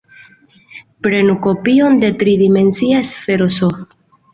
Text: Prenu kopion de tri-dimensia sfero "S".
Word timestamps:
Prenu 1.09 1.37
kopion 1.45 2.03
de 2.07 2.13
tri-dimensia 2.25 3.07
sfero 3.15 3.55
"S". 3.61 3.75